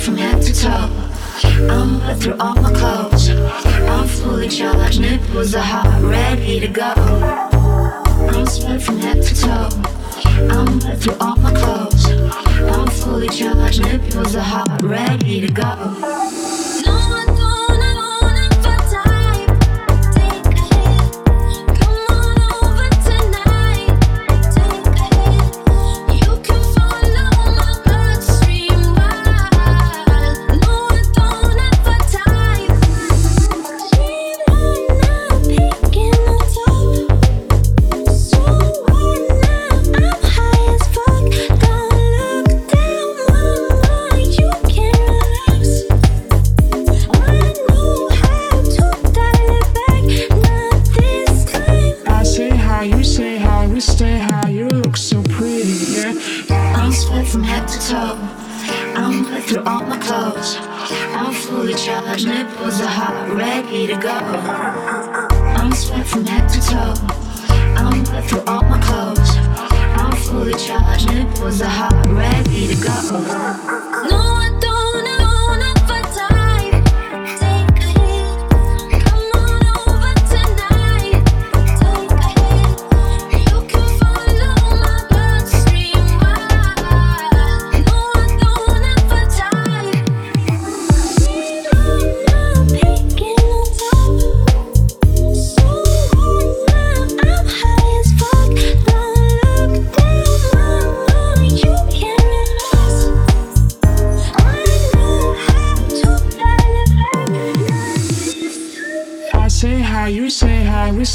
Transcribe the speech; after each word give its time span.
from 0.00 0.16
head 0.16 0.40
to 0.40 0.52
toe. 0.54 0.88
I'm 1.68 2.00
wet 2.00 2.18
through 2.18 2.36
all 2.40 2.54
my 2.54 2.72
clothes. 2.72 3.28
I'm 3.28 4.08
fully 4.08 4.48
charged, 4.48 5.00
nipples 5.00 5.54
are 5.54 5.60
hot, 5.60 6.02
ready 6.02 6.58
to 6.60 6.68
go. 6.68 6.92
I'm 8.32 8.46
sweat 8.46 8.80
from 8.80 8.98
head 8.98 9.22
to 9.22 9.34
toe. 9.34 9.68
I'm 10.24 10.78
wet 10.80 10.98
through 11.00 11.16
all 11.20 11.36
my 11.36 11.52
clothes. 11.52 12.06
I'm 12.06 12.86
fully 12.86 13.28
charged, 13.28 13.82
nipples 13.82 14.34
are 14.36 14.40
hot, 14.40 14.82
ready 14.82 15.40
to 15.42 15.52
go. 15.52 16.29
Sweat 57.20 57.32
from 57.32 57.42
head 57.42 57.68
to 57.68 57.78
toe. 57.86 58.18
I'm 58.96 59.24
wet 59.24 59.42
through 59.42 59.62
all 59.64 59.82
my 59.82 59.98
clothes. 59.98 60.56
I'm 60.58 61.34
fully 61.34 61.74
charged, 61.74 62.26
nipples 62.26 62.80
are 62.80 62.86
hot, 62.86 63.36
ready 63.36 63.86
to 63.88 63.96
go. 63.98 64.08
I'm 65.60 65.70
sweat 65.74 66.06
from 66.06 66.24
head 66.24 66.48
to 66.48 66.60
toe. 66.62 66.94
I'm 67.76 68.04
wet 68.04 68.24
through 68.24 68.44
all 68.46 68.62
my 68.62 68.80
clothes. 68.80 69.36
I'm 70.00 70.16
fully 70.16 70.54
charged, 70.54 71.12
nipples 71.12 71.60
are 71.60 71.68
hot, 71.68 71.92
ready 72.06 72.68
to 72.68 72.82
go. 72.82 72.88
I 72.88 74.29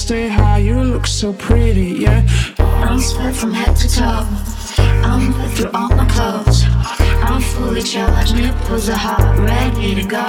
stay 0.05 0.27
high. 0.27 0.59
You 0.59 0.83
look 0.83 1.07
so 1.07 1.33
pretty, 1.33 1.89
yeah. 2.05 2.21
I'm 2.59 2.99
sweat 2.99 3.35
from 3.35 3.51
head 3.53 3.75
to 3.77 3.87
toe. 3.89 4.27
I'm 5.09 5.33
wet 5.35 5.51
through 5.57 5.71
all 5.73 5.89
my 5.89 6.05
clothes. 6.05 6.63
I'm 7.27 7.41
fully 7.41 7.81
charged, 7.81 8.35
nipples 8.35 8.87
are 8.87 9.01
hot, 9.07 9.23
ready 9.39 9.95
to 9.95 10.03
go. 10.07 10.25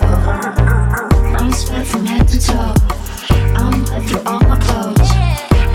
I'm 1.38 1.52
sweat 1.52 1.86
from 1.86 2.06
head 2.06 2.26
to 2.28 2.38
toe. 2.40 2.74
I'm 3.60 3.84
wet 3.84 4.02
through 4.08 4.24
all 4.24 4.40
my 4.52 4.58
clothes. 4.66 5.10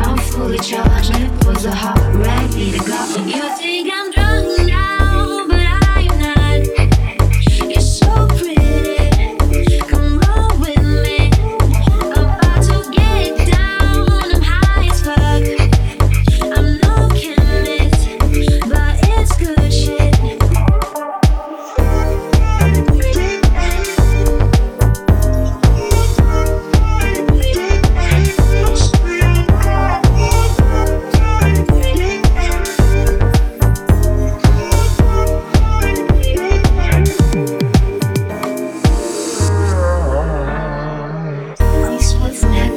I'm 0.05 0.17
fully 0.17 0.57
charged, 0.57 1.13
nipples 1.13 1.67
are 1.67 1.79
hot, 1.85 2.01
ready 2.15 2.71
to 2.71 2.79
go. 2.79 3.01
You 3.23 3.80